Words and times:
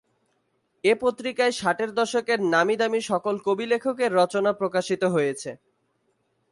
এ 0.83 0.93
পত্রিকায় 1.01 1.53
ষাটের 1.53 1.89
দশকের 1.93 2.39
নামী-দামী 2.53 3.01
সকল 3.01 3.35
কবি-লেখকের 3.45 4.11
রচনা 4.13 4.51
প্রকাশিত 4.53 5.03
হয়েছে। 5.05 5.49